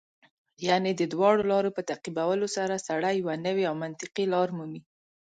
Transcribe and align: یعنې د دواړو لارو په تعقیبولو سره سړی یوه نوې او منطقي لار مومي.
یعنې 0.67 0.91
د 0.95 1.01
دواړو 1.13 1.41
لارو 1.51 1.75
په 1.77 1.81
تعقیبولو 1.89 2.47
سره 2.55 2.83
سړی 2.87 3.13
یوه 3.21 3.35
نوې 3.45 3.63
او 3.69 3.75
منطقي 3.83 4.25
لار 4.33 4.49
مومي. 4.57 4.81